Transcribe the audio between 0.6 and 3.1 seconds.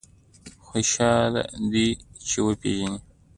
خوشاله دی چې وپېژني.